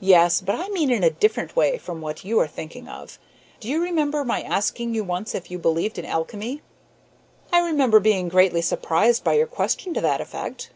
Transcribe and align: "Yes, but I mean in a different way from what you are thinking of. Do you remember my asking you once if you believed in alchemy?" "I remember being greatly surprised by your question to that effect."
"Yes, 0.00 0.40
but 0.40 0.54
I 0.54 0.70
mean 0.70 0.90
in 0.90 1.04
a 1.04 1.10
different 1.10 1.54
way 1.54 1.76
from 1.76 2.00
what 2.00 2.24
you 2.24 2.40
are 2.40 2.46
thinking 2.46 2.88
of. 2.88 3.18
Do 3.60 3.68
you 3.68 3.82
remember 3.82 4.24
my 4.24 4.40
asking 4.40 4.94
you 4.94 5.04
once 5.04 5.34
if 5.34 5.50
you 5.50 5.58
believed 5.58 5.98
in 5.98 6.06
alchemy?" 6.06 6.62
"I 7.52 7.60
remember 7.60 8.00
being 8.00 8.30
greatly 8.30 8.62
surprised 8.62 9.22
by 9.24 9.34
your 9.34 9.46
question 9.46 9.92
to 9.92 10.00
that 10.00 10.22
effect." 10.22 10.70